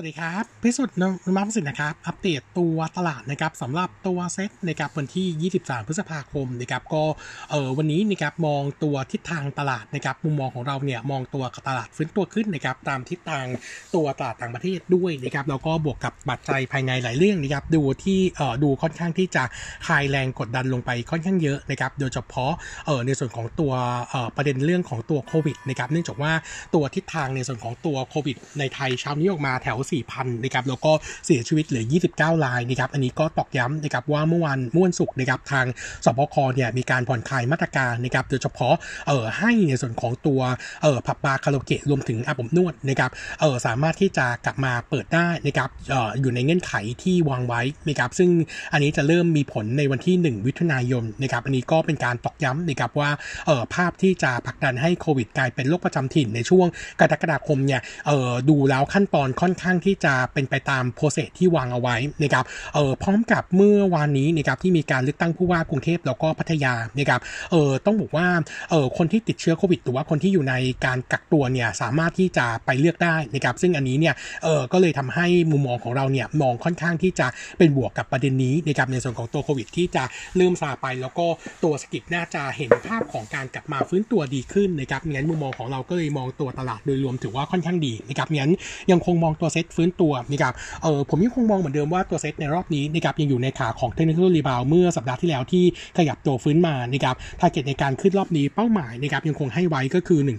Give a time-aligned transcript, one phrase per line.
[0.00, 0.96] สวัสดีครับ พิสุทธิ์
[1.26, 7.04] นุมาพิสิทธิ์นะครับ อัปเดตตัวตลาดนะครับสำหรับตัวเซ็ตนะครับวันที่ 23 พฤษภาคมนะครับก็
[7.50, 13.46] เออวันนี้นะครับมองตัวทิศทางตลาดนะครับมุมมองของเราเนี่ยมองตัวตลาดฟื้นตัวขึ้นนะครับตามทิศทาง
[13.94, 19.44] ตัวตลาดต่างประเทศด้วยนะครับแล้วก็บวกกับปัจจัยภายในหลายเรื่องนะครับดูที่เออดูค่อนข้างที่จะ
[19.86, 22.52] คลายแรงกดดันลงไปค่อนข้างเยอะนะครับโดยเฉพาะ
[22.86, 23.72] เออในส่วนของตัว
[24.10, 26.32] เออประเด็นเรื่องของตัวโควิดนะครับเนื่องจากว่า
[26.74, 30.92] ตัวทิศทางในส่วนของตัวโควิดในไทยเช้านี้ออกมาแถว4,000นะครับแล้วก็
[31.26, 35.66] เสียชีวิตเหลือ 29 รายนะครับอันนี้ก็ตอกย้ำนะครับว่าเมื่อวันม่วนสุกนะครับทาง
[36.04, 38.74] สบคเนี่ยมีการผ่อนคลายมาตรการนะครับโดยเฉพาะ
[39.08, 40.40] เอ่อให้ในส่วนของตัว
[40.82, 48.30] เอ่อผับบาร์คาราโอเกะรวมถึงอาบอบนวดนะครับเอ่อสามารถที่จะกลับมาเปิดได้นะครับเอ่ออยู่ในเงื่อนไขที่วางไว้นะครับซึ่ง
[48.72, 53.10] อันนี้จะเริ่มมีผลในวันที่ 1 วิถุนายนนะครับอันนี้ก็เป็นการตอกย้ำนะครับว่า
[53.46, 56.66] เอ่อภาพที่จะผลักดันให้โควิดกลายเป็นโรคประจำถิ่นในช่วง
[57.00, 67.20] กรกฎาคมเนี่ยเอ่อดูแล้วขั้นตอนค่อนข้างที่จะเป็นไปตามโปรเซสที่วางเอาไว้นะครับเออพร้อมกับเมื่อวานนี้นะครับที่มีการเลือกตั้งผู้ว่ากรุงเทพแล้วก็พัทยานะครับ
[67.50, 68.26] เออต้องบอกว่า
[68.70, 77.26] เออคนที่ติดเชื้อโควิดหรือว่าคนที่อยู่ในการกักตัวเนี่ยสามารถที่จะไปเลือกได้นะครับซึ่งอันนี้เนี่ยเออก็เลยทำให้มุมมองของเราเนี่ยมองค่อนข้างที่จะ
[77.58, 80.04] เป็นบวกกับประเด็นนี้นะครับในส่วนของตัวโควิดที่จะ
[80.36, 81.26] เริ่มซาไป แล้วก็
[81.64, 88.52] ตัวเศรษฐกิจน่าจะเห็นภาพของการกลับมาฟื้นตัวดีขึ้นนะครับงั้นมุมมองของเราก็เลยมองตัวตลาดโดยรวมถือว่าค่อนข้างดีนะครับงั้น
[88.90, 95.64] ยังคงมองตัวเซตฟื้นตัวนะครับเออผมยังคงมองเหมือนเดิมว่าตัวเซตในรอบนี้นะครับยังอยู่ในขาของ technical rebound เมื่อสัปดาห์ที่แล้วที่
[95.98, 100.30] ขยับตัวฟื้นมานะครับ target ในการขึ้นรอบนี้เป้าหมายนะครับยังคงให้ไว้ก็คือ 1,000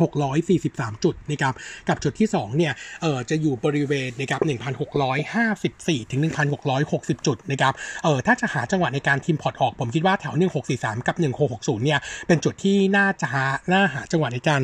[0.00, 1.54] 643 จุดนะครับ
[1.88, 4.40] กับจุดที่ 2 เนี่ยเออจะอยู่บริเวณนะครับ
[5.20, 6.20] 1,654 ถึง
[6.72, 7.72] 1,660 จุดนะครับ
[8.04, 10.34] เออถ้าจะหาจังหวะในการ trim port ออก ผมคิดว่าแถว
[10.70, 11.16] 1643 กับ
[11.50, 14.62] 1660 เนี่ยเป็นจุดที่น่าจะหาน่าหาจังหวะในการ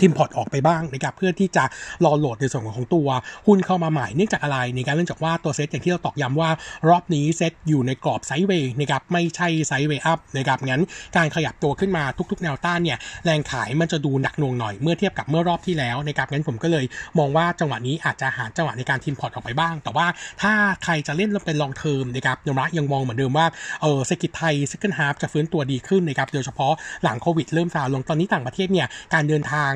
[0.00, 1.64] trim port ออกไปบ้างนะครับเพื่อที่จะ
[2.04, 3.08] รอโหลดในส่วนของตัว
[3.46, 6.50] หุ้นเข้ามาใหม่เนื่องจากอะไรในการเนื่องจากว่าตัวเซตอย่างที่เราตอกย้ำว่า
[6.88, 10.82] รอบนี้เซตอยู่ในกรอบ sideway นะครับไม่ใช่ sideway up นะครับงั้น
[11.16, 16.84] การขยับตัวขึ้นมาทุกๆ แนวต้านเนี่ยแรงขายมันจะดูหนักหน่วงหน่อยเมื่อเทียบกับเมื่อรอบที่แล้วนะครับงั้นผมก็เลย
[17.18, 20.06] มองว่าจังหวะนี้อาจจะหาจังหวะในการ trim port ออกไปบ้าง แต่ว่า
[20.42, 20.52] ถ้า
[20.84, 23.46] ใครจะเล่นเป็น long term นะครับ Nomura ยังมองเหมือนเดิมว่า
[23.82, 29.72] เออเศรษฐกิจไทย second half จะฟื้นตัวดีขึ้นนะครับโดยเฉพาะหลังโควิดเริ่มซาลงตอนนี้ต่างประเทศเนี่ยการเดินทาง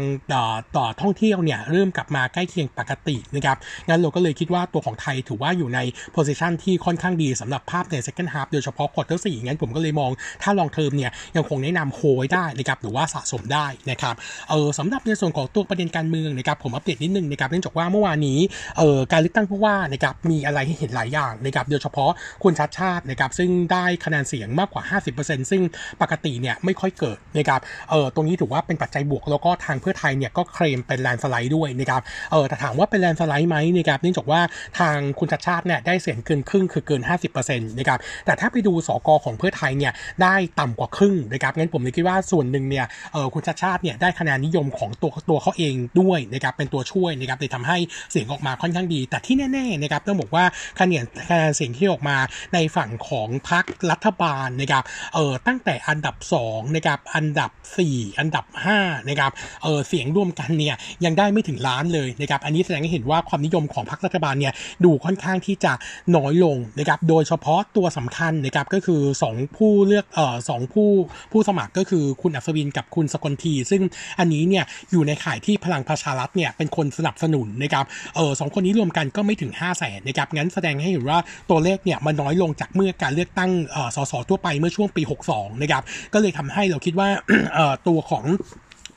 [0.77, 3.57] ต่อท่องเที่ยวเนี่ยเริ่มกลับมาใกล้เคียงปกตินะครับ
[3.89, 5.79] งั้นเราก็เลยคิดว่าตัวของไทยถือว่าอยู่ใน
[6.13, 10.11] position ที่ค่อนข้างดีสำหรับภาพใน second half โดยเฉพาะ quarter สี่งั้นผมก็เลยมอง
[10.43, 14.15] ถ้า long term เนี่ยยังคงแนะนำ hold ไว้ได้นะครับหรือว่าสะสมได้นะครับ
[14.51, 18.39] เออสำหรับในส่วนของตัวประเด็นการเมืองนะครับผมอัปเดตนิดนึงนะครับเนื่องจากว่าเมื่อวานนี้
[18.79, 22.11] เออการเลือกตั้งผู้ว่านะครับมีอะไรให้เห็นหลายอย่างนะครับโดยเฉพาะ
[22.43, 24.83] คุณชัดชาตินะครับซึ่งได้คะแนนเสียงมากกว่า
[25.17, 25.63] 50%ซึ่ง
[26.03, 32.03] ปกติเนี่ยไม่ค่อยเกิดนะครับเออตรงนี้ถือว่าเป็นปัจจัยบวกแล้วก็ทางเพื่อไทยเนี่ยก็เคลมเป็นแลนสไลด์ด้วยนะครับ
[32.33, 34.41] เออแต่ถามว่าเป็นแลนสไลด์ไหมนะครับเนื่องจากว่า
[34.79, 37.03] ทางคุณชัดชาติเนี่ยได้เสียงเกินครึ่งคือเกิน
[37.35, 39.93] 50%นะครับแต่ถ้าไปดูสกของเพื่อไทยเนี่ย
[40.23, 47.79] ได้ต่ำกว่าครึ่งนะครับงั้นผมเลยคิดว่าส่วนหนึ่งเนี่ยเออคุณชัดชาติเนี่ยได้คะแนนนิยมของตัวตัวเขาเองด้วยนะครับเป็นตัวช่วยนะครับเลยทำให้
[48.11, 50.45] เสียงออกมาค่อนข้างดี แต่ที่แน่ๆนะครับต้องบอกว่า
[50.81, 52.17] คะแนนคะแนนเสียงที่ออกมา
[52.55, 57.51] ในฝั่งของพรรครัฐบาลนะครับเออตั้งแต่อันดับ2นะครับอันดับ
[57.85, 58.45] 4 อันดับ
[58.79, 64.53] 5นะครับเออเสียงรวมกันเนี่ยยังได้ไม่ถึงล้านเลยนะครับอันนี้แสดงให้เห็นว่าความนิยมของพรรครัฐบาลเนี่ย
[64.85, 65.73] ดูค่อนข้างที่จะ
[66.17, 69.01] น้อยลงนะครับโดยเฉพาะตัวสำคัญนะครับก็คือ
[69.33, 70.91] 2 ผู้เลือกเอ่อสผู้
[71.33, 73.83] ผู้สมัครก็คือคุณอัศวินกับคุณสกลที ซึ่ง
[74.19, 77.85] อันนี้เนี่ยอยู่ในข่ายที่พลังประชารัฐเนี่ยเป็นคนสนับสนุนนะครับ
[78.17, 81.19] เออสองคนนี้รวมกันก็ไม่ถึง 5 0 0แสนนะครับงั้นแสดงให้เห็นว่า
[81.51, 85.83] ตัวเลขเนี่ยมันน้อยลงจากเมื่อการเลือกตั้งเอ่อสสทั่วไปเมื่อช่วงปี 62นะครับ
[86.15, 87.09] ก็เลยทำให้เราคิดว่า
[87.55, 88.25] เอ่อตัวของ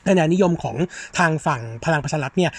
[0.08, 0.76] คะแนนนิยมของ
[1.18, 2.50] ทางฝั่งพลังประชารัฐเนี่ย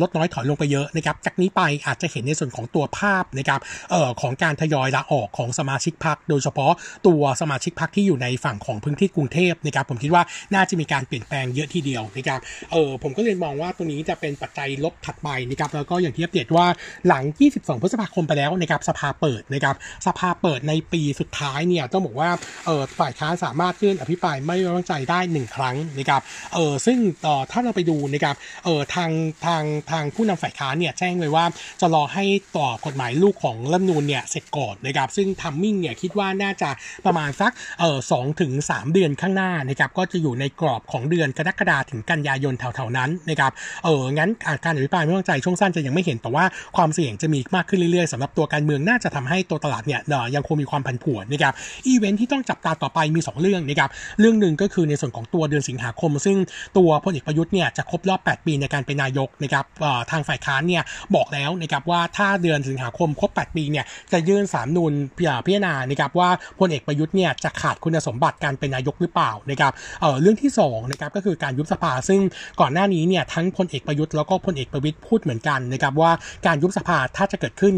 [0.00, 3.60] ลดน้อยถอยลงไปเยอะนะครับจากนี้ไปอาจจะเห็นในส่วนของตัวภาพนะครับ
[3.90, 6.72] เอ่อของการทยอยลาออกของสมาชิกพรรคโดยเฉพาะ
[7.06, 10.22] ตัวสมาชิกพรรคที่อยู่ในฝั่งของพื้นที่กรุงเทพนะครับผมคิดว่า
[10.54, 12.40] น่าจะมีการเปลี่ยนแปลงเยอะทีเดียวนะครับ
[12.72, 16.66] เออผมก็เลยมองว่าตรงนี้จะเป็นปัจจัยลบถัดไปนะครับแล้วก็อย่างที่อัปเดตว่า
[17.08, 17.24] หลัง
[17.54, 19.74] 22 พฤษภาคมไปแล้วนะครับสภาเปิดนะครับ
[20.06, 22.30] สภาเปิดในปีสุดท้ายเนี่ยต้องบอกว่า
[22.66, 26.22] เออฝ่ายค้านสามารถขึ้นอภิปรายไม่ไว้วางใจได้ 1 ครั้งนะครับ
[26.54, 29.10] เออซึ่งต่อถ้าเราไปดูนะครับเออทาง
[29.46, 31.44] ทางทางผู้นำฝ่ายค้านเนี่ยแจ้งไว้ว่า
[31.80, 32.24] จะรอให้
[32.56, 36.70] ต่อกฎหมายลูกของรัฐนูนเนี่ยเสร็จก่อนนะครับซึ่งทัมมิ่งเนี่ยคิดว่าน่าจะ
[37.06, 43.52] ประมาณสักเออสองถึงสามเดือนข้างหน้านะครับก็จะอยู่ในกรอบของเดือนกรกฎาถึงกันยายนแถวๆนั้นนะครับ
[43.84, 44.30] เอองั้น
[44.64, 46.44] การอภิปรายไม่วางใจช่วงสั้นจะยังไม่เห็นแต่ว่า
[46.76, 50.00] ความเสี่ยงจะมีมากขึ้นเรื่อยๆสำหรับตัวการเมืองน่าจะทำให้ตัวตลาดเนี่ย
[50.34, 51.54] ยังคงมีความผันผวนนะครับ
[51.86, 53.90] อีเวนท์ที่ต้องจับตาต่อไปมี 2 เรื่องนะครับ
[54.20, 56.36] เรื่องหนึ่งก็คือในส่วนของตัวเดือนสิงหาคม ซึ่ง
[56.78, 59.64] ตัวพลเอกประยุทธ์เนี่ยจะครบรอบ 8 ปีในการเป็นนายกนะครับ
[60.10, 60.82] ทางฝ่ายค้านเนี่ย
[61.14, 66.30] บอกแล้วนะครับว่าถ้าเดือนสิงหาคมครบ 8 ปีเนี่ยจะยื่นสามนูนพิจารณานะครับว่า
[66.60, 72.20] พลเอกประยุทธ์เนี่ยจะขาดคุณสมบัติการเป็นนายกหรือเปล่านะครับเเรื่องที่2นะครับก็คือการยุบสภาซึ่ง
[72.60, 76.12] ก่อนหน้านี้เนี่ยทั้งพลเอกประยุทธ์แล้วก็พลเอกประวิตยพูดเหมือนกันนะครับว่า
[76.46, 77.74] การยุบสภาถ้าจะเกิดขึ้น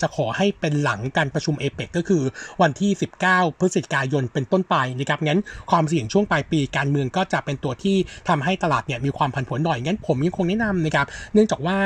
[0.00, 2.22] จะขอให้เป็นหลังการประชุมเอเปกก็คือ
[2.62, 2.90] วันที่
[3.26, 5.40] 19 พฤศจิกายนเป็นต้นไปนะครับงั้น
[5.70, 7.96] ความเสี่ยงช่วงปลายปีการเมืองก็จะเป็นตัวที่
[8.28, 11.76] ททำให้ตลาดเนี่ยมีความผันผวนหน่อยงั้นผมยังคงแนะนำนะครับเนื่องจากว่า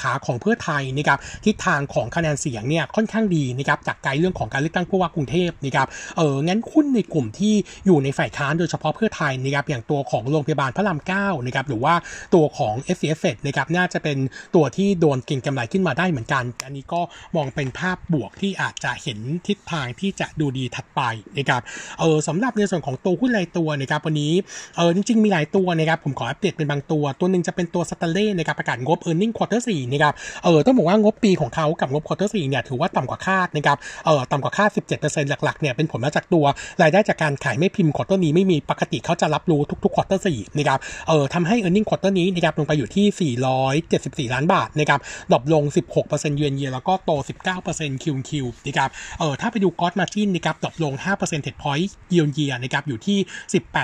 [0.00, 5.86] ขาของเพื่อไทยนะครับทิศทางของคะแนนเสียงเนี่ยค่อนข้างดีนะครับจากไกลเรื่องของการเลือกตั้งผู้ว่ากรุงเทพนะครับ
[6.16, 7.54] เอองั้นหุ้นในกลุ่มที่
[7.86, 11.94] อยู่ในฝ่ายค้านโดยเฉพาะเพื่อไทยนะครับอย่างตัวของโรงพยาบาลพระรามเก้านะครับหรือว่า
[12.34, 14.18] ตัวของ s อ f นะครับน่าจะเป็น
[14.54, 17.00] ตัวที่โดนเก็งกำไรขึ้นมาได้เหมือนกัน อันนี้ก็
[17.36, 21.00] มองเป็นภาพบวกที่อาจจะเห็นทิศทางที่จะดูดีถัดไป
[21.38, 21.62] นะครับ
[22.00, 24.32] เออสำหรับในส่วนของตัวหุ้นรายตัวนะครับวันนี้
[24.76, 30.14] เออจริงๆมีหลายตัวนะครับผมขออัปเดตเป็นบางตัว ตัวหนึ่งจะเป็นตัวสตาร์เล่นะครับประกาศงบ e a r n i n g quarter 4นะครับ
[30.44, 34.70] เออต้องบอกว่างบปีของเขากับงบ quarter 4เนี่ยถือว่าต่ำกว่าคาดนะครับเออต่ำกว่าคาด
[35.00, 36.44] 17%หลักๆเนี่ยเป็นผลมาจากตัว
[36.82, 45.00] รายได้จากการขายแม่พิมพ์ quarter นี้ไม่มีปกติเขาจะรับรู้ทุกๆ quarter สี่นะครับเออทำให้ e a r n i n g quarter นี้นะครับลงไปอยู่ที่ 474 ล้านบาทนะครับ
[45.32, 45.64] drop ลง
[46.00, 47.10] 16% year on year แล้วก็โต
[47.58, 53.18] 19% QQ นะครับเออถ้าไปดู gross margin นะครับ drop ลง5 percentage point year on year นะครับอยู่ที่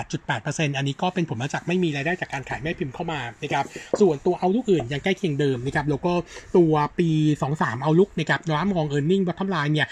[0.07, 3.65] 18.8%อันนี้ก็เป็นผลมาจากไม่มีรายได้จากการขายแม่พิมพ์เข้ามานะครับ
[4.01, 6.13] ส่วนตัว outlook อื่นยังใกล้เคียงเดิมนะครับแล้วก็
[6.57, 7.09] ตัวปี
[7.47, 9.89] 23 outlook นะครับ Nomura มอง earning bottom line เนี่ย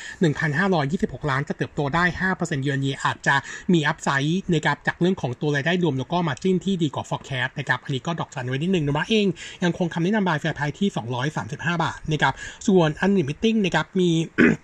[0.63, 3.35] 1,526 ล้านจะเติบโตได้ 5%เยือนเยียอาจจะ
[3.73, 9.27] มี upside นะครับจากเรื่องของตัวรายได้รวมแล้วก็ margin ที่ดีกว่า forecast นะครับอันนี้ก็ดอกจันไว้นิดนึงนะเอง
[9.65, 10.89] ยังคงคำแนะนำ buy fair price ที่
[11.37, 12.35] 235 บาทนะครับ
[12.69, 14.11] ส่วน analyst meeting นะครับมี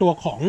[0.02, 0.40] ตัวของ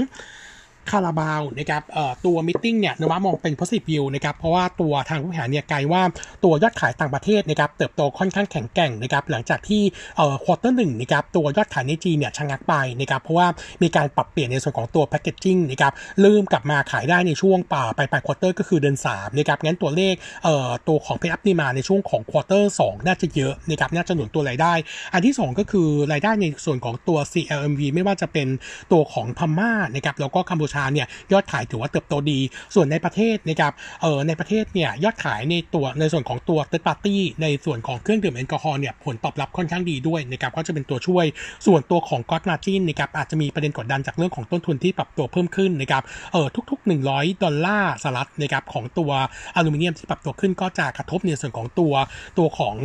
[0.92, 1.84] คาราบาวนะครับ
[2.26, 6.02] ตัว meeting เนี่ย Nomura มองเป็น positive view นะครับเพราะว่าตัวทางผู้บริหารเนี่ยไกลว่า
[6.44, 9.82] ตัวยอดขายต่างประเทศนะครับเติบโตค่อนข้างแข็งแกร่งนะครับหลังจากที่
[10.18, 13.48] เอ่อ quarter หนึ่งนะครับตัวยอดขายในจีนเนี่ยชะงักไปนะครับเพราะว่า
[13.82, 20.14] มีการปรับเปลี่ยนในส่วนของตัว packaging นะครับเริ่มกลับมาขายได้ในช่วงปลายไปปลาย quarter ก็คือเดือน3นะครับงั้นตัวเลข
[20.44, 24.74] เอ่อตัวของ pay up นี่มาในช่วงของ quarter 2น่าจะเยอะนะครับน่าจะหนุนตัวรายได้
[25.14, 28.48] อันที่ 2 ก็คือรายได้ในส่วนของตัว CLMV ไม่ว่าจะเป็น
[28.92, 32.40] ตัวของพม่านะครับแล้วก็กัมพูชาเนี่ยยอดขายถือว่าเติบโตดี
[32.76, 41.26] ส่วนในประเทศนะครับเออในประเทศเนี่ยยอดขายในตัวในส่วนของตัว third party ในส่วนของเครื่องดื่มแอลกอฮอล์เนี่ยผลตอบรับค่อนข้างดีด้วยนะครับก็จะเป็นตัวช่วย
[41.66, 46.04] ส่วนตัวของก๊อตมาจินนะครับอาจจะมีประเด็นกดดันจากเรื่องของต้นทุนที่ปรับตัวเพิ่มขึ้นนะครับ
[46.34, 49.12] เออทุก ๆ 100 ดอลลาร์สหรัฐนะครับของตัว
[49.56, 51.94] อลูมิเนียมที่ปรับตัวขึ้นก็จะกระทบในส่วนของตัว
[52.38, 52.76] ตัวของ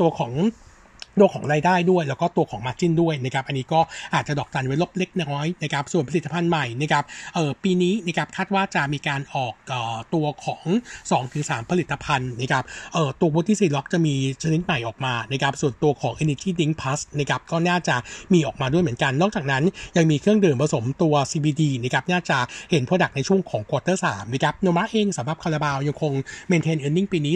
[0.00, 0.32] ตัวของ
[1.20, 3.80] ตัวของรายได้ด้วย แล้วก็ตัวของมาจิ้นด้วยนะครับอันนี้ก็
[4.14, 10.64] อาจจะดอกจันไว้ลบเล็กน้อยนะครับส่วนผลิตภัณฑ์ใหม่นะครับเออปีนี้นะครับคาดว่าจะมีการออกออตัวของ
[11.14, 17.96] 2-3 ผลิตภัณฑ์นะครับเออตัวบูตี้ซีล็อกจะมีชนิดใหม่ออกมานะครับส่วนตัวของ Energy Drink Plus นะครับก็น่าจะ
[18.32, 19.64] มีออกมาด้วยเหมือนกัน นอกจากนั้น
[19.96, 22.38] ยังมีเครื่องดื่มผสมตัว CBD นะครับน่าจะ
[22.70, 26.12] เห็น product ในช่วงของ quarter สามนะครับ Nomura เองสำหรับคาราบาวยังคง
[26.48, 27.34] maintain earning ปีนี้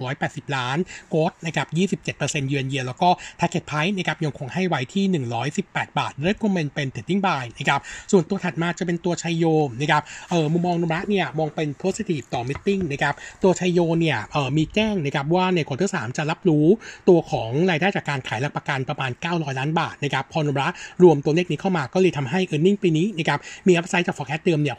[0.00, 0.78] 3,680 ล้าน
[1.10, 1.66] growth นะครับ
[2.16, 3.08] 27% year on year แล้วก็
[3.40, 5.04] Target Price นะครับยังคงให้ไว้ที่
[5.52, 7.80] 118 บาท Recommend เป็น Trading Buy นะครับ
[8.12, 9.44] ส่วนตัวถัดมาจะเป็นตัวชัยโย
[9.80, 16.66] นะครับเออมุมมอง Nomura เนี่ยมองเป็น positive ต่อ meeting นะครับตัวชัยโยเนี่ยเออมีแจ้งนะครับว่าในควอเตอร์ 2 จะรับรู้
[17.08, 20.66] ตัวของรายได้จากการขายหลักประกันประมาณ 900 ล้านบาทนะครับพอ Nomura
[21.02, 24.76] รวมตัวเลขนี้เข้ามาก็เลยทำให้ e a r n i n g ปีนี้นะครับมี upside จาก forecast เดิมเนี่ย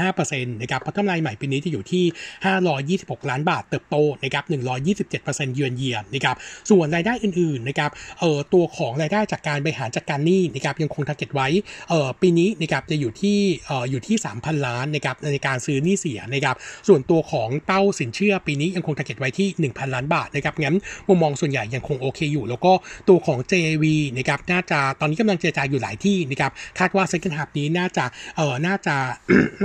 [0.00, 2.04] 65%นะครับพัฒนาใหม่ปีนี้จะอยู่ที่
[2.66, 4.44] 526 ล้านบาทเติบโตนะครับ
[4.98, 6.36] 127%เยือนเยียนะครับ
[6.70, 11.48] ส่วนรายได้อื่นๆนะครับเอ่อตัวของรายได้จากการบริหารจัดการหนี้นะครับยังคง target ไว้
[11.88, 16.56] เอ่อปีนี้นะครับจะอยู่ที่เอ่ออยู่ที่ 3,000 ล้านนะครับในการซื้อหนี้เสียนะครับ
[16.88, 20.76] ส่วนตัวของเป้าสินเชื่อปีนี้ยังคง target ไว้ที่ 1,000 ล้านบาทนะครับงั้น
[21.08, 22.72] มุมมองส่วนใหญ่ยังคงโอเคอยู่ แล้วก็
[23.08, 23.84] ตัวของ JV
[24.18, 28.04] นะครับน่าจะตอนนี้กำลังเจรจาอยู่หลายที่นะครับคาดว่า second half นี้น่าจะ
[28.36, 28.96] เอ่อน่าจะ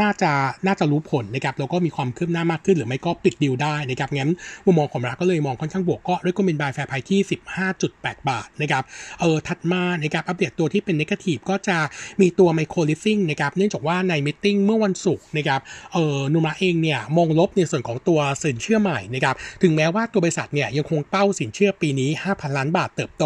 [0.02, 0.32] น่าจะ
[0.66, 4.32] น่าจะรู้ผลนะครับแล้วก็มีความคืบหน้ามากขึ้นหรือไม่ก็ปิดดีลได้นะครับงั้น
[4.66, 7.22] มุมมองของเราก็เลยมองค่อนข้างบวกก็ recommend buy fair price ที่
[7.68, 8.84] 15.8บาทนะครับ
[9.20, 11.78] เออถัดมานะครับอัปเดตตัวที่เป็น negative ก็จะ
[12.22, 15.62] มีตัว Micro Leasing นะครับเนื่องจากว่าใน meeting เมื่อวันศุกร์นะครับ
[15.94, 23.24] เออ Nomura เองเนี่ยมองลบในส่วนของตัวสินเชื่อใหม่นะครับถึงแม้ว่าตัวบริษัทเนี่ยยังคงเป้าสินเชื่อปีนี้ 5,000 ล้านบาทเติบโต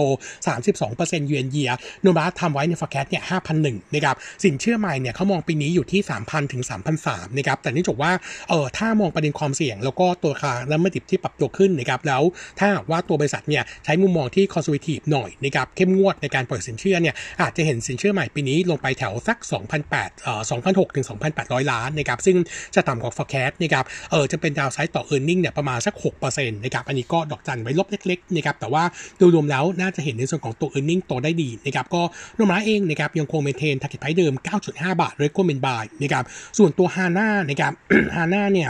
[0.63, 3.23] 32% year on year Nomura ทำไว้ใน forecast เนี่ย
[3.59, 6.63] 5,001นะครับสินเชื่อใหม่เนี่ยเขามองปีนี้อยู่ที่ 3,000ถึง
[6.99, 8.11] 3,003นะครับแต่เนื่องจากว่า
[8.49, 12.21] เออถ้ามองประเด็นความเสี่ยง แล้วก็ตัวราคาและเมื่อดิบที่ปรับตัวขึ้นนะครับแล้ว
[12.59, 19.37] ถ้าว่าตัวบริษัทเนี่ยใช้มุมมองที่คอน conservative หน่อยนะครับเข้มงวดในการปล่อยสินเชื่อเนี่ยอาจจะเห็นสินเชื่อใหม่ปีนี้ลงไปแถวสัก
[19.81, 21.05] 2,800เอ่อ2,600ถึง
[21.39, 22.37] 2,800 ล้านนะครับซึ่ง
[22.75, 25.95] จะต่ำกว่า forecast นะครับเออจะเป็นดาวไซด์ต่อ earning เนี่ยประมาณสัก
[26.25, 28.83] 6%นะครับอันนี้ก็ดอกจันไว้ลบเล็กๆนะครับแต่ว่า
[29.17, 32.01] โดยรวมแล้วน่าจะเห็นในส่วนของตัว earning โตได้ดีนะครับก็
[32.37, 34.33] นมร้าเองนะครับยังคงเมนเทน target price เดิม
[34.67, 36.23] 9.5 บาท recommend buy นะครับ
[36.57, 37.73] ส่วนตัว HANA นะครับ
[38.15, 38.69] HANA เนี่ย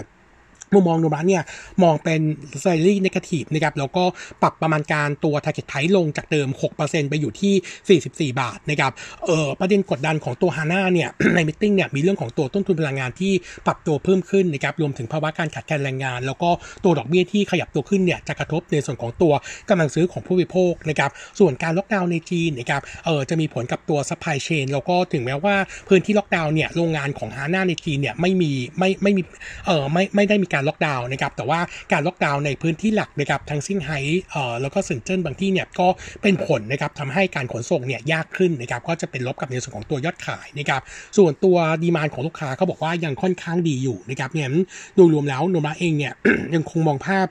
[0.74, 1.44] มุมมองโนบะเนี่ย
[1.84, 2.22] มองเป็น
[2.62, 4.04] slightly negative นะครับแล้วก็
[4.42, 6.48] ปรับประมาณการตัว target price ลงจากเดิม
[6.80, 8.92] 6%ไปอยู่ที่ 44 บาทนะครับ
[9.26, 13.34] เออประเด็นกดดันของตัว HANA เนี่ยในมิ팅เนี่ยมีเรื่องของตัวต้นทุนพลังงานที่
[13.66, 16.50] ปรับตัวเพิ่มขึ้นนะครับรวมถึงภาวะการขาดแคลนแรงงาน แล้วก็
[16.84, 19.34] ตัวดอกเบี้ยที่ขยับตัวขึ้นเนี่ยจะกระทบในส่วนของตัว
[19.70, 25.56] กำลังซื้อของผู้บริโภคนะครับส่วนการล็อกดาวน์ในจีนนะครับเออจะมีผลกับตัว supply chain แล้วก็ถึงแม้ว่า
[25.88, 29.22] พื้นที่ล็อกดาวน์เนี่ยโรงงานของ HANA ในจีนเนี่ยไม่มีไม่ไม่มี
[29.68, 31.60] เออไม่ไม่ได้มีการล็อกดาวน์นะครับแต่ว่า
[31.92, 34.00] การล็อกดาวน์ในพื้นที่หลักนะครับทั้งเซี่ยงไฮ้
[34.32, 35.88] เอ่อแล้วก็เซินเจิ้นบางที่เนี่ยก็
[36.22, 40.82] เป็นผลนะครับทำให้การขนส่งเนี่ยยากขึ้นนะครับก็จะเป็นลบกับในส่วนของตัวยอดขายนะครับ
[41.18, 44.48] ส่วนตัว demand ของลูกค้าเขาบอกว่ายังค่อนข้างดีอยู่นะครับเนี่ย
[44.96, 46.14] โดยรวมแล้ว Nomura เองเนี่ย
[46.56, 47.28] ยังคงมองภาพ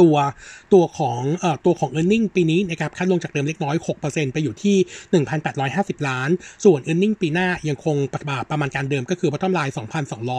[0.00, 0.16] ตัว
[0.74, 4.76] ตัวของเอ่อตัวของ e a r n i n g ปีนี้นะครับคัดลงจากเดิมเล็กน้อย 6%ไปอยู่ที่
[5.42, 6.30] 1,850 ล้าน
[6.64, 9.72] ส่วน e a r n i n g ปีหน้ายังคงประมาณประมาณการเดิมก็คือ bottom line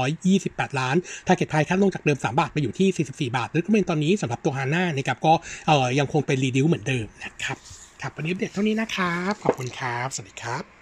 [0.06, 0.96] 2,228 ล้าน
[1.28, 5.34] target price คัดลงจากเดิม 3 บาทไปอยู่ที่ 44 บาทหรือก็เป็นตอนนี้สำหรับตัวฮาน่านะครับก็
[5.68, 7.58] เอ่อยังคงเป็นรีดิวเหมือนเดิมนะครับ
[8.02, 10.73] ครับวันนี้อัปเดเท่านี้นะครับ ขอบคุณครับ สวัสดีครับ